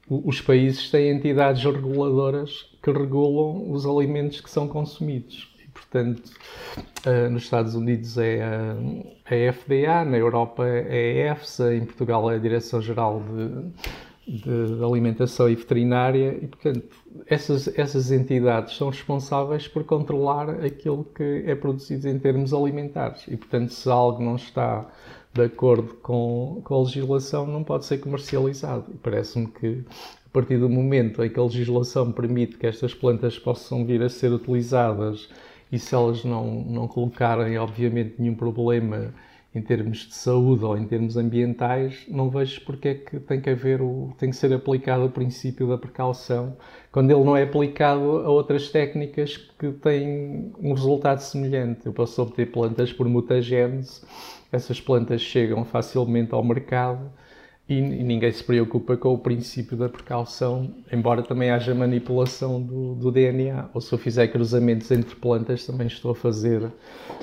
os 0.08 0.40
países 0.40 0.90
têm 0.90 1.10
entidades 1.10 1.62
reguladoras 1.64 2.70
que 2.82 2.90
regulam 2.90 3.70
os 3.70 3.86
alimentos 3.86 4.40
que 4.40 4.50
são 4.50 4.66
consumidos. 4.66 5.54
E, 5.64 5.68
portanto, 5.68 6.30
uh, 7.06 7.30
nos 7.30 7.44
Estados 7.44 7.74
Unidos 7.74 8.18
é 8.18 8.42
a, 8.42 8.74
a, 9.24 9.52
FDA, 9.52 10.04
na 10.04 10.18
Europa 10.18 10.66
é 10.66 11.28
a 11.28 11.32
EFSA, 11.32 11.74
em 11.74 11.84
Portugal 11.84 12.30
é 12.30 12.34
a 12.34 12.38
Direção-Geral 12.38 13.22
de, 14.26 14.76
de, 14.76 14.84
Alimentação 14.84 15.48
e 15.48 15.54
Veterinária, 15.54 16.36
e, 16.42 16.48
portanto, 16.48 16.84
essas, 17.26 17.68
essas 17.78 18.10
entidades 18.10 18.76
são 18.76 18.88
responsáveis 18.88 19.68
por 19.68 19.84
controlar 19.84 20.50
aquilo 20.64 21.04
que 21.04 21.44
é 21.46 21.54
produzido 21.54 22.08
em 22.08 22.18
termos 22.18 22.52
alimentares. 22.52 23.24
E, 23.28 23.36
portanto, 23.36 23.72
se 23.72 23.88
algo 23.88 24.22
não 24.22 24.34
está 24.34 24.86
de 25.34 25.42
acordo 25.42 25.94
com, 25.94 26.60
com 26.62 26.74
a 26.74 26.82
legislação, 26.82 27.46
não 27.46 27.64
pode 27.64 27.86
ser 27.86 27.98
comercializado. 27.98 28.86
E 28.92 28.96
parece-me 28.98 29.46
que 29.46 29.84
a 30.26 30.30
partir 30.32 30.58
do 30.58 30.68
momento 30.68 31.22
em 31.24 31.30
que 31.30 31.38
a 31.38 31.42
legislação 31.42 32.12
permite 32.12 32.56
que 32.56 32.66
estas 32.66 32.94
plantas 32.94 33.38
possam 33.38 33.84
vir 33.84 34.02
a 34.02 34.08
ser 34.08 34.32
utilizadas 34.32 35.28
e 35.70 35.78
se 35.78 35.94
elas 35.94 36.24
não, 36.24 36.62
não 36.64 36.86
colocarem, 36.86 37.56
obviamente, 37.56 38.16
nenhum 38.18 38.34
problema 38.34 39.14
em 39.54 39.60
termos 39.62 39.98
de 39.98 40.14
saúde 40.14 40.64
ou 40.64 40.76
em 40.76 40.86
termos 40.86 41.16
ambientais, 41.16 42.04
não 42.08 42.30
vejo 42.30 42.60
porque 42.64 42.88
é 42.88 42.94
que 42.94 43.20
tem 43.20 43.40
que 43.40 43.50
haver 43.50 43.82
o, 43.82 44.14
tem 44.18 44.30
que 44.30 44.36
ser 44.36 44.52
aplicado 44.52 45.04
o 45.04 45.10
princípio 45.10 45.68
da 45.68 45.76
precaução, 45.76 46.56
quando 46.90 47.10
ele 47.10 47.22
não 47.22 47.36
é 47.36 47.42
aplicado 47.42 48.18
a 48.18 48.30
outras 48.30 48.70
técnicas 48.70 49.36
que 49.58 49.72
têm 49.72 50.52
um 50.58 50.72
resultado 50.72 51.20
semelhante. 51.20 51.86
Eu 51.86 51.92
posso 51.92 52.20
obter 52.22 52.50
plantas 52.50 52.92
por 52.92 53.08
mutagênese 53.08 54.02
essas 54.52 54.78
plantas 54.78 55.22
chegam 55.22 55.64
facilmente 55.64 56.34
ao 56.34 56.44
mercado 56.44 57.10
e, 57.68 57.78
e, 57.78 58.02
ninguém 58.02 58.30
se 58.32 58.42
preocupa 58.42 58.96
com 58.96 59.14
o 59.14 59.18
princípio 59.18 59.76
da 59.76 59.88
precaução, 59.88 60.74
embora 60.92 61.22
também 61.22 61.50
haja 61.50 61.74
manipulação 61.74 62.60
do, 62.60 62.94
do, 62.96 63.10
DNA. 63.10 63.70
Ou 63.72 63.80
se 63.80 63.92
eu 63.92 63.98
fizer 63.98 64.26
cruzamentos 64.28 64.90
entre 64.90 65.14
plantas, 65.14 65.64
também 65.64 65.86
estou 65.86 66.10
a 66.10 66.14
fazer 66.14 66.70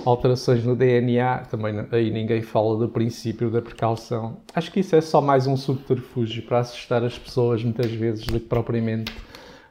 alterações 0.05 0.63
no 0.63 0.75
DNA, 0.75 1.39
também 1.49 1.85
aí 1.91 2.09
ninguém 2.09 2.41
fala 2.41 2.77
do 2.77 2.87
princípio 2.87 3.51
da 3.51 3.61
precaução. 3.61 4.37
Acho 4.55 4.71
que 4.71 4.79
isso 4.79 4.95
é 4.95 5.01
só 5.01 5.19
mais 5.19 5.45
um 5.45 5.57
subterfúgio 5.57 6.41
para 6.43 6.59
assustar 6.59 7.03
as 7.03 7.19
pessoas, 7.19 7.63
muitas 7.63 7.91
vezes, 7.91 8.25
do 8.25 8.39
que 8.39 8.47
propriamente 8.47 9.11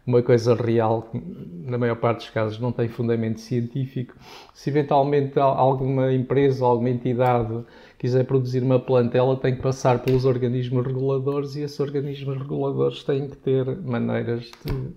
uma 0.09 0.23
coisa 0.23 0.55
real 0.55 1.03
que, 1.03 1.23
na 1.67 1.77
maior 1.77 1.97
parte 1.97 2.21
dos 2.21 2.31
casos, 2.31 2.59
não 2.59 2.73
tem 2.73 2.89
fundamento 2.89 3.41
científico. 3.41 4.15
Se 4.55 4.71
eventualmente 4.71 5.39
alguma 5.39 6.11
empresa 6.13 6.65
alguma 6.65 6.89
entidade 6.89 7.63
quiser 7.99 8.25
produzir 8.25 8.63
uma 8.63 8.81
planta, 8.81 9.19
ela 9.19 9.37
tem 9.37 9.55
que 9.55 9.61
passar 9.61 9.99
pelos 9.99 10.25
organismos 10.25 10.87
reguladores 10.87 11.57
e 11.57 11.61
esses 11.61 11.79
organismos 11.79 12.39
reguladores 12.39 13.05
têm 13.05 13.29
que 13.29 13.37
ter 13.37 13.67
maneiras 13.83 14.51
de 14.65 14.95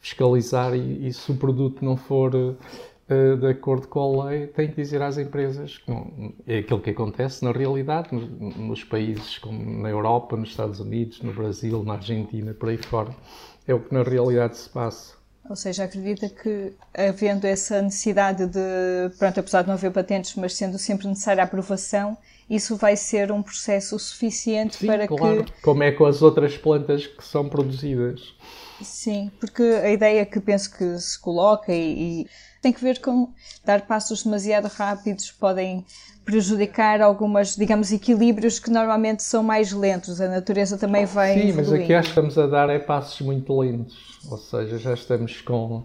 fiscalizar 0.00 0.74
e, 0.74 1.08
e 1.08 1.12
se 1.12 1.30
o 1.30 1.36
produto 1.36 1.84
não 1.84 1.96
for 1.96 2.34
uh, 2.34 2.56
de 3.38 3.46
acordo 3.46 3.86
com 3.86 4.22
a 4.22 4.26
lei, 4.26 4.46
tem 4.46 4.68
que 4.68 4.76
dizer 4.76 5.02
às 5.02 5.18
empresas 5.18 5.76
que 5.76 5.92
é 6.46 6.58
aquilo 6.60 6.80
que 6.80 6.90
acontece 6.90 7.44
na 7.44 7.52
realidade 7.52 8.14
nos, 8.14 8.56
nos 8.56 8.84
países 8.84 9.36
como 9.36 9.82
na 9.82 9.90
Europa, 9.90 10.36
nos 10.36 10.50
Estados 10.50 10.80
Unidos, 10.80 11.20
no 11.20 11.34
Brasil, 11.34 11.82
na 11.82 11.94
Argentina, 11.94 12.54
por 12.54 12.70
aí 12.70 12.78
fora 12.78 13.14
é 13.66 13.74
o 13.74 13.80
que 13.80 13.94
na 13.94 14.02
realidade 14.02 14.56
se 14.56 14.68
passa. 14.68 15.14
Ou 15.48 15.56
seja, 15.56 15.84
acredita 15.84 16.28
que 16.28 16.72
havendo 16.96 17.46
essa 17.46 17.82
necessidade 17.82 18.46
de, 18.46 19.10
pronto, 19.18 19.40
apesar 19.40 19.62
de 19.62 19.68
não 19.68 19.74
haver 19.74 19.92
patentes, 19.92 20.34
mas 20.36 20.54
sendo 20.54 20.78
sempre 20.78 21.06
necessária 21.06 21.42
a 21.42 21.44
aprovação, 21.44 22.16
isso 22.48 22.76
vai 22.76 22.96
ser 22.96 23.32
um 23.32 23.42
processo 23.42 23.98
suficiente 23.98 24.76
Sim, 24.76 24.86
para 24.86 25.08
claro. 25.08 25.44
que. 25.44 25.62
Como 25.62 25.82
é 25.82 25.92
com 25.92 26.04
as 26.04 26.22
outras 26.22 26.56
plantas 26.56 27.06
que 27.06 27.24
são 27.24 27.48
produzidas. 27.48 28.34
Sim, 28.82 29.30
porque 29.40 29.62
a 29.62 29.90
ideia 29.90 30.26
que 30.26 30.40
penso 30.40 30.76
que 30.76 30.98
se 30.98 31.18
coloca 31.18 31.72
e, 31.72 32.22
e 32.22 32.26
tem 32.60 32.72
que 32.72 32.82
ver 32.82 33.00
com 33.00 33.32
dar 33.64 33.86
passos 33.86 34.24
demasiado 34.24 34.66
rápidos 34.66 35.30
podem 35.30 35.84
prejudicar 36.24 37.00
algumas, 37.02 37.54
digamos, 37.54 37.92
equilíbrios 37.92 38.58
que 38.58 38.70
normalmente 38.70 39.22
são 39.22 39.42
mais 39.42 39.72
lentos. 39.72 40.20
A 40.20 40.28
natureza 40.28 40.78
também 40.78 41.04
vai. 41.04 41.34
Sim, 41.34 41.52
mas 41.52 41.72
aqui 41.72 41.92
acho 41.92 42.08
que 42.08 42.20
estamos 42.20 42.38
a 42.38 42.46
dar 42.46 42.70
é 42.70 42.78
passos 42.78 43.20
muito 43.20 43.56
lentos. 43.58 44.18
Ou 44.30 44.38
seja, 44.38 44.78
já 44.78 44.94
estamos 44.94 45.40
com. 45.42 45.84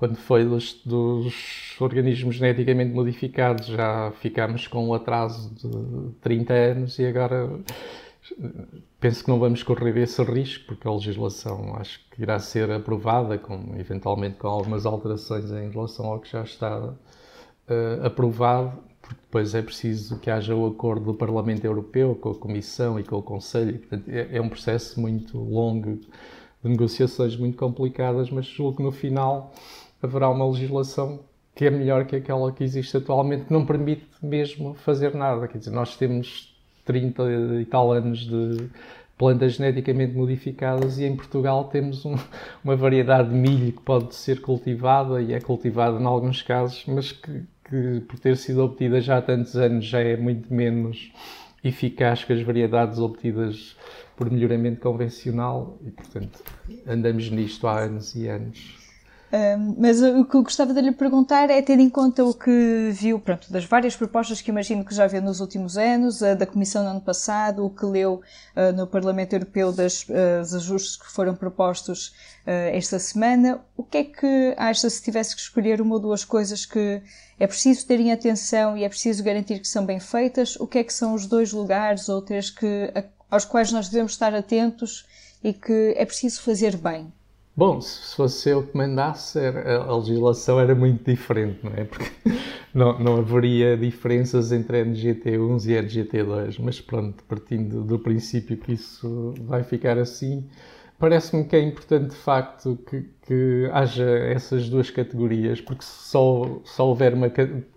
Quando 0.00 0.16
foi 0.16 0.46
dos, 0.46 0.80
dos 0.82 1.76
organismos 1.78 2.36
geneticamente 2.36 2.90
modificados, 2.90 3.66
já 3.66 4.10
ficámos 4.12 4.66
com 4.66 4.88
um 4.88 4.94
atraso 4.94 5.54
de 5.54 6.14
30 6.22 6.54
anos 6.54 6.98
e 6.98 7.04
agora 7.04 7.50
penso 8.98 9.22
que 9.22 9.28
não 9.28 9.38
vamos 9.38 9.62
correr 9.62 9.94
esse 9.98 10.22
risco, 10.22 10.68
porque 10.68 10.88
a 10.88 10.90
legislação 10.90 11.76
acho 11.76 12.00
que 12.10 12.22
irá 12.22 12.38
ser 12.38 12.70
aprovada, 12.70 13.36
com, 13.36 13.74
eventualmente 13.78 14.38
com 14.38 14.48
algumas 14.48 14.86
alterações 14.86 15.50
em 15.50 15.68
relação 15.68 16.06
ao 16.06 16.18
que 16.18 16.32
já 16.32 16.44
está 16.44 16.78
uh, 16.78 16.96
aprovado, 18.02 18.78
porque 19.02 19.20
depois 19.20 19.54
é 19.54 19.60
preciso 19.60 20.18
que 20.18 20.30
haja 20.30 20.56
o 20.56 20.66
acordo 20.66 21.12
do 21.12 21.14
Parlamento 21.14 21.66
Europeu 21.66 22.14
com 22.14 22.30
a 22.30 22.34
Comissão 22.34 22.98
e 22.98 23.04
com 23.04 23.16
o 23.16 23.22
Conselho. 23.22 23.78
Portanto, 23.78 24.08
é, 24.08 24.34
é 24.34 24.40
um 24.40 24.48
processo 24.48 24.98
muito 24.98 25.36
longo, 25.36 26.00
de 26.62 26.70
negociações 26.70 27.36
muito 27.36 27.56
complicadas, 27.56 28.30
mas 28.30 28.46
julgo 28.46 28.78
que 28.78 28.82
no 28.82 28.92
final 28.92 29.52
haverá 30.02 30.28
uma 30.28 30.48
legislação 30.48 31.20
que 31.54 31.64
é 31.64 31.70
melhor 31.70 32.06
que 32.06 32.16
aquela 32.16 32.52
que 32.52 32.64
existe 32.64 32.96
atualmente, 32.96 33.46
que 33.46 33.52
não 33.52 33.66
permite 33.66 34.06
mesmo 34.22 34.74
fazer 34.74 35.14
nada. 35.14 35.46
Quer 35.46 35.58
dizer, 35.58 35.70
nós 35.70 35.96
temos 35.96 36.54
30 36.84 37.22
e 37.60 37.64
tal 37.66 37.92
anos 37.92 38.20
de 38.20 38.70
plantas 39.18 39.52
geneticamente 39.54 40.14
modificadas 40.14 40.98
e 40.98 41.04
em 41.04 41.14
Portugal 41.14 41.64
temos 41.64 42.06
um, 42.06 42.14
uma 42.64 42.74
variedade 42.74 43.28
de 43.28 43.34
milho 43.34 43.72
que 43.72 43.82
pode 43.82 44.14
ser 44.14 44.40
cultivada 44.40 45.20
e 45.20 45.34
é 45.34 45.40
cultivada 45.40 46.00
em 46.00 46.06
alguns 46.06 46.40
casos, 46.40 46.84
mas 46.86 47.12
que, 47.12 47.42
que 47.68 48.00
por 48.08 48.18
ter 48.18 48.38
sido 48.38 48.64
obtida 48.64 48.98
já 49.00 49.18
há 49.18 49.22
tantos 49.22 49.56
anos 49.56 49.84
já 49.84 50.00
é 50.00 50.16
muito 50.16 50.52
menos 50.52 51.12
eficaz 51.62 52.24
que 52.24 52.32
as 52.32 52.40
variedades 52.40 52.98
obtidas 52.98 53.76
por 54.16 54.30
melhoramento 54.30 54.80
convencional 54.80 55.78
e, 55.86 55.90
portanto, 55.90 56.42
andamos 56.86 57.30
nisto 57.30 57.66
há 57.66 57.80
anos 57.80 58.14
e 58.14 58.26
anos. 58.26 58.79
Mas 59.78 60.02
o 60.02 60.24
que 60.24 60.34
eu 60.34 60.42
gostava 60.42 60.74
de 60.74 60.80
lhe 60.80 60.90
perguntar 60.90 61.50
é, 61.50 61.62
tendo 61.62 61.82
em 61.82 61.88
conta 61.88 62.24
o 62.24 62.34
que 62.34 62.90
viu, 62.92 63.20
pronto, 63.20 63.52
das 63.52 63.64
várias 63.64 63.94
propostas 63.94 64.42
que 64.42 64.50
imagino 64.50 64.84
que 64.84 64.92
já 64.92 65.06
viu 65.06 65.22
nos 65.22 65.40
últimos 65.40 65.78
anos, 65.78 66.20
a 66.20 66.34
da 66.34 66.46
Comissão 66.46 66.82
no 66.82 66.90
ano 66.90 67.00
passado, 67.00 67.64
o 67.64 67.70
que 67.70 67.86
leu 67.86 68.20
uh, 68.56 68.72
no 68.76 68.88
Parlamento 68.88 69.34
Europeu 69.34 69.68
uh, 69.68 69.72
dos 69.72 70.54
ajustes 70.54 70.96
que 70.96 71.10
foram 71.12 71.36
propostos 71.36 72.08
uh, 72.44 72.74
esta 72.74 72.98
semana, 72.98 73.60
o 73.76 73.84
que 73.84 73.98
é 73.98 74.04
que 74.04 74.54
acha 74.56 74.90
se 74.90 75.00
tivesse 75.00 75.36
que 75.36 75.42
escolher 75.42 75.80
uma 75.80 75.94
ou 75.94 76.00
duas 76.00 76.24
coisas 76.24 76.66
que 76.66 77.00
é 77.38 77.46
preciso 77.46 77.86
terem 77.86 78.10
atenção 78.10 78.76
e 78.76 78.82
é 78.82 78.88
preciso 78.88 79.22
garantir 79.22 79.60
que 79.60 79.68
são 79.68 79.86
bem 79.86 80.00
feitas, 80.00 80.56
o 80.56 80.66
que 80.66 80.78
é 80.78 80.84
que 80.84 80.92
são 80.92 81.14
os 81.14 81.26
dois 81.26 81.52
lugares 81.52 82.08
ou 82.08 82.20
três 82.20 82.50
que, 82.50 82.92
aos 83.30 83.44
quais 83.44 83.70
nós 83.70 83.88
devemos 83.88 84.12
estar 84.12 84.34
atentos 84.34 85.06
e 85.42 85.52
que 85.52 85.94
é 85.96 86.04
preciso 86.04 86.42
fazer 86.42 86.76
bem? 86.76 87.12
Bom, 87.56 87.80
se 87.80 88.16
fosse 88.16 88.48
eu 88.48 88.66
que 88.66 88.76
mandasse, 88.76 89.38
a 89.38 89.94
legislação 89.96 90.58
era 90.58 90.74
muito 90.74 91.04
diferente, 91.10 91.58
não 91.62 91.72
é? 91.72 91.84
Porque 91.84 92.10
não, 92.72 92.98
não 92.98 93.16
haveria 93.18 93.76
diferenças 93.76 94.52
entre 94.52 94.82
NGT1 94.84 95.66
e 95.66 95.82
NGT2, 95.82 96.58
mas 96.60 96.80
pronto, 96.80 97.22
partindo 97.24 97.82
do 97.82 97.98
princípio 97.98 98.56
que 98.56 98.72
isso 98.72 99.34
vai 99.40 99.62
ficar 99.62 99.98
assim, 99.98 100.48
parece-me 100.98 101.44
que 101.44 101.56
é 101.56 101.60
importante 101.60 102.10
de 102.10 102.16
facto 102.16 102.78
que, 102.88 103.02
que 103.26 103.68
haja 103.72 104.04
essas 104.04 104.68
duas 104.68 104.88
categorias, 104.90 105.60
porque 105.60 105.82
só, 105.84 106.60
só 106.64 106.86
houver 106.88 107.14
uma. 107.14 107.30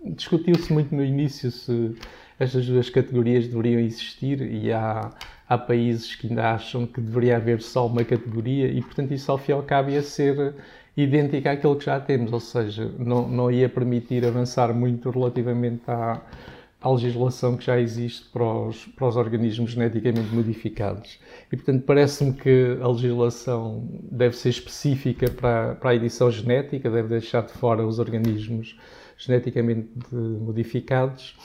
Discutiu-se 0.04 0.72
muito 0.72 0.94
no 0.94 1.04
início 1.04 1.50
se 1.50 1.94
estas 2.38 2.66
duas 2.66 2.90
categorias 2.90 3.46
deveriam 3.46 3.80
existir 3.80 4.40
e 4.40 4.72
há 4.72 5.10
há 5.48 5.58
países 5.58 6.14
que 6.14 6.26
ainda 6.26 6.52
acham 6.52 6.86
que 6.86 7.00
deveria 7.00 7.36
haver 7.36 7.60
só 7.60 7.86
uma 7.86 8.04
categoria 8.04 8.66
e, 8.66 8.80
portanto, 8.80 9.12
isso 9.12 9.30
ao 9.30 9.38
fim 9.38 9.52
e 9.52 9.54
ao 9.54 9.62
cabo 9.62 9.90
ia 9.90 10.02
ser 10.02 10.54
idêntica 10.96 11.52
àquilo 11.52 11.76
que 11.76 11.84
já 11.84 11.98
temos, 12.00 12.32
ou 12.32 12.40
seja, 12.40 12.90
não, 12.98 13.28
não 13.28 13.50
ia 13.50 13.68
permitir 13.68 14.24
avançar 14.24 14.72
muito 14.72 15.10
relativamente 15.10 15.82
à, 15.88 16.20
à 16.80 16.90
legislação 16.90 17.56
que 17.56 17.64
já 17.64 17.80
existe 17.80 18.28
para 18.30 18.44
os, 18.44 18.86
para 18.86 19.08
os 19.08 19.16
organismos 19.16 19.72
geneticamente 19.72 20.34
modificados. 20.34 21.18
E, 21.52 21.56
portanto, 21.56 21.82
parece-me 21.84 22.32
que 22.32 22.78
a 22.80 22.88
legislação 22.88 23.86
deve 24.10 24.36
ser 24.36 24.50
específica 24.50 25.30
para, 25.30 25.74
para 25.74 25.90
a 25.90 25.94
edição 25.94 26.30
genética, 26.30 26.90
deve 26.90 27.08
deixar 27.08 27.42
de 27.42 27.52
fora 27.52 27.84
os 27.84 27.98
organismos 27.98 28.78
geneticamente 29.16 29.88
modificados 30.12 31.36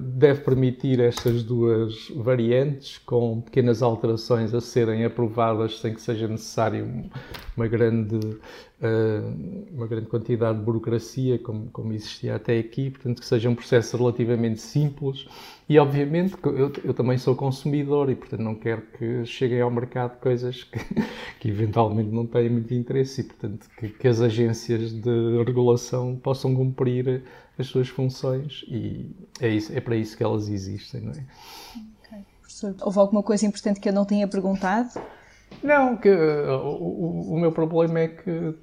deve 0.00 0.42
permitir 0.42 1.00
estas 1.00 1.42
duas 1.42 2.10
variantes, 2.14 2.98
com 2.98 3.40
pequenas 3.40 3.82
alterações 3.82 4.52
a 4.52 4.60
serem 4.60 5.04
aprovadas 5.04 5.80
sem 5.80 5.94
que 5.94 6.00
seja 6.00 6.28
necessário 6.28 7.10
uma 7.56 7.66
grande, 7.66 8.18
uma 9.72 9.86
grande 9.86 10.06
quantidade 10.06 10.58
de 10.58 10.64
burocracia, 10.64 11.38
como, 11.38 11.70
como 11.70 11.92
existia 11.92 12.36
até 12.36 12.58
aqui, 12.58 12.90
portanto, 12.90 13.20
que 13.20 13.26
seja 13.26 13.48
um 13.48 13.54
processo 13.54 13.96
relativamente 13.96 14.60
simples. 14.60 15.26
E, 15.68 15.78
obviamente, 15.78 16.36
eu, 16.44 16.70
eu 16.84 16.94
também 16.94 17.16
sou 17.16 17.34
consumidor 17.34 18.10
e, 18.10 18.14
portanto, 18.14 18.40
não 18.40 18.54
quero 18.54 18.82
que 18.82 19.24
cheguem 19.24 19.60
ao 19.60 19.70
mercado 19.70 20.18
coisas 20.20 20.64
que, 20.64 20.78
que 21.40 21.48
eventualmente 21.48 22.10
não 22.10 22.26
têm 22.26 22.50
muito 22.50 22.72
interesse 22.74 23.22
e, 23.22 23.24
portanto, 23.24 23.66
que, 23.78 23.88
que 23.88 24.08
as 24.08 24.20
agências 24.20 24.92
de 24.92 25.42
regulação 25.44 26.16
possam 26.16 26.54
cumprir 26.54 27.22
as 27.58 27.66
suas 27.68 27.88
funções 27.88 28.64
e 28.68 29.10
é, 29.40 29.48
isso, 29.48 29.72
é 29.72 29.80
para 29.80 29.96
isso 29.96 30.16
que 30.16 30.22
elas 30.22 30.48
existem, 30.48 31.00
não 31.00 31.12
é? 31.12 31.24
Professor, 32.56 32.74
houve 32.80 32.98
alguma 32.98 33.22
coisa 33.22 33.44
importante 33.44 33.80
que 33.80 33.88
eu 33.88 33.92
não 33.92 34.04
tenha 34.04 34.26
perguntado? 34.26 34.98
Não, 35.62 35.96
que, 35.96 36.08
uh, 36.08 36.56
o, 36.56 37.34
o, 37.34 37.38
meu 37.38 37.50
problema 37.50 38.00
é 38.00 38.08
que 38.08 38.54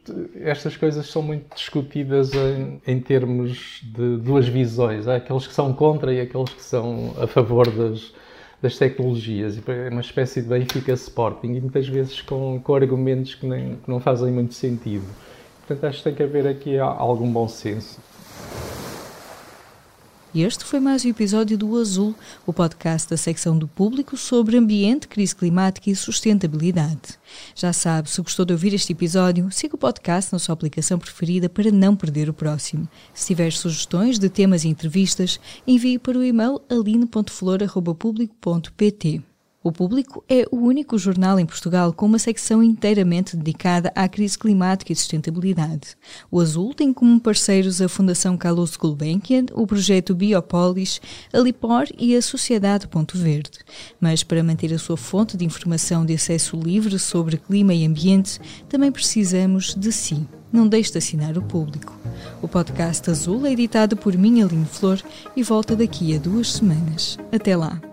estas 0.42 0.78
coisas 0.78 1.08
são 1.08 1.22
muito 1.22 1.56
discutidas 1.56 2.32
em, 2.34 2.82
em, 2.86 3.00
termos 3.00 3.82
de 3.84 4.18
duas 4.18 4.48
visões. 4.48 5.08
Há 5.08 5.16
aqueles 5.16 5.48
que 5.48 5.54
são 5.54 5.74
contra 5.74 6.14
e 6.14 6.22
aqueles 6.22 6.50
que 6.50 6.62
são 6.62 7.14
a 7.22 7.28
favor 7.28 7.70
das, 7.70 8.14
das 8.62 8.78
tecnologias. 8.78 9.62
É 9.68 9.90
uma 9.90 10.02
espécie 10.02 10.42
de 10.42 10.48
Benfica 10.48 10.94
Sporting 10.94 11.54
e 11.54 11.62
muitas 11.62 11.88
vezes 11.88 12.22
com, 12.22 12.60
com 12.62 12.76
argumentos 12.76 13.36
que, 13.36 13.46
nem, 13.46 13.76
que 13.76 13.90
não 13.90 14.00
fazem 14.00 14.32
muito 14.32 14.54
sentido. 14.54 15.06
Portanto, 15.68 15.90
acho 15.90 15.98
que 16.00 16.04
tem 16.06 16.14
que 16.14 16.24
haver 16.24 16.48
aqui 16.48 16.78
algum 16.78 17.32
bom 17.32 17.48
senso. 17.48 18.00
Este 20.36 20.66
foi 20.66 20.80
mais 20.80 21.06
um 21.06 21.10
episódio 21.10 21.56
do 21.56 21.78
Azul, 21.78 22.16
o 22.44 22.52
podcast 22.52 23.08
da 23.08 23.16
secção 23.16 23.56
do 23.56 23.68
público 23.68 24.18
sobre 24.18 24.58
ambiente, 24.58 25.08
crise 25.08 25.36
climática 25.36 25.92
e 25.92 25.96
sustentabilidade. 25.96 27.20
Já 27.54 27.72
sabe, 27.72 28.10
se 28.10 28.20
gostou 28.20 28.44
de 28.44 28.52
ouvir 28.52 28.74
este 28.74 28.94
episódio, 28.94 29.52
siga 29.52 29.76
o 29.76 29.78
podcast 29.78 30.34
na 30.34 30.40
sua 30.40 30.54
aplicação 30.54 30.98
preferida 30.98 31.48
para 31.48 31.72
não 31.72 31.96
perder 31.96 32.30
o 32.30 32.34
próximo. 32.34 32.90
Se 33.14 33.28
tiver 33.28 33.54
sugestões 33.54 34.18
de 34.18 34.28
temas 34.28 34.64
e 34.64 34.70
entrevistas, 34.70 35.40
envie 35.68 36.00
para 36.00 36.18
o 36.18 36.24
e-mail 36.24 36.60
aline.flor.público.pt. 36.68 39.33
O 39.64 39.72
Público 39.72 40.22
é 40.28 40.46
o 40.52 40.58
único 40.58 40.98
jornal 40.98 41.40
em 41.40 41.46
Portugal 41.46 41.94
com 41.94 42.06
uma 42.06 42.20
secção 42.20 42.62
inteiramente 42.62 43.38
dedicada 43.38 43.94
à 43.96 44.10
crise 44.10 44.38
climática 44.38 44.92
e 44.92 44.96
sustentabilidade. 44.96 45.96
O 46.30 46.42
Azul 46.42 46.74
tem 46.74 46.92
como 46.92 47.18
parceiros 47.18 47.82
a 47.82 47.88
Fundação 47.88 48.36
Carlos 48.36 48.76
Gulbenkian, 48.76 49.46
o 49.54 49.66
projeto 49.66 50.14
Biopolis, 50.14 51.00
a 51.32 51.40
Lipor 51.40 51.86
e 51.98 52.14
a 52.14 52.22
Sociedade 52.22 52.90
Ponto 52.90 53.18
Verde. 53.18 53.60
Mas 54.02 54.22
para 54.22 54.44
manter 54.44 54.74
a 54.74 54.78
sua 54.78 54.98
fonte 54.98 55.38
de 55.38 55.46
informação 55.46 56.06
de 56.06 56.14
acesso 56.14 56.58
livre 56.58 57.00
sobre 57.00 57.38
clima 57.38 57.74
e 57.74 57.86
ambiente, 57.86 58.42
também 58.68 58.92
precisamos 58.92 59.74
de 59.74 59.94
si. 59.94 60.28
Não 60.52 60.68
deixe 60.68 60.92
de 60.92 60.98
assinar 60.98 61.38
o 61.38 61.42
Público. 61.42 61.98
O 62.42 62.50
podcast 62.50 63.10
Azul 63.10 63.46
é 63.46 63.54
editado 63.54 63.96
por 63.96 64.16
Minha 64.18 64.46
Aline 64.46 64.66
Flor 64.66 65.02
e 65.38 65.42
volta 65.42 65.74
daqui 65.74 66.14
a 66.14 66.20
duas 66.20 66.52
semanas. 66.52 67.18
Até 67.32 67.56
lá! 67.56 67.93